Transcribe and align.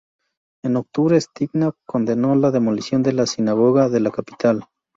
En 0.63 0.77
octubre 0.77 1.21
Stepinac 1.21 1.75
condenó 1.85 2.33
la 2.33 2.49
demolición 2.49 3.03
de 3.03 3.13
la 3.13 3.27
sinagoga 3.27 3.87
de 3.87 3.99
la 3.99 4.09
capital. 4.09 4.65